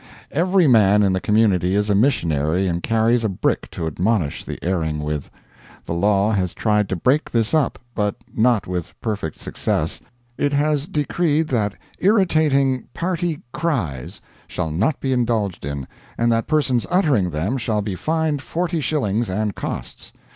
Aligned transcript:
Every 0.31 0.65
man 0.65 1.03
in 1.03 1.13
the 1.13 1.21
community 1.21 1.75
is 1.75 1.87
a 1.87 1.93
missionary 1.93 2.65
and 2.65 2.81
carries 2.81 3.23
a 3.23 3.29
brick 3.29 3.69
to 3.69 3.85
admonish 3.85 4.43
the 4.43 4.57
erring 4.63 5.03
with. 5.03 5.29
The 5.85 5.93
law 5.93 6.31
has 6.31 6.55
tried 6.55 6.89
to 6.89 6.95
break 6.95 7.29
this 7.29 7.53
up, 7.53 7.77
but 7.93 8.15
not 8.35 8.65
with 8.65 8.99
perfect 8.99 9.37
success. 9.37 10.01
It 10.39 10.53
has 10.53 10.87
decreed 10.87 11.49
that 11.49 11.75
irritating 11.99 12.85
"party 12.95 13.41
cries" 13.53 14.19
shall 14.47 14.71
not 14.71 14.99
be 14.99 15.13
indulged 15.13 15.65
in, 15.65 15.87
and 16.17 16.31
that 16.31 16.47
persons 16.47 16.87
uttering 16.89 17.29
them 17.29 17.59
shall 17.59 17.83
be 17.83 17.93
fined 17.95 18.41
forty 18.41 18.81
shillings 18.81 19.29
and 19.29 19.53
costs. 19.53 20.13